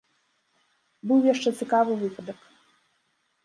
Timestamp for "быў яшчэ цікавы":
1.11-2.01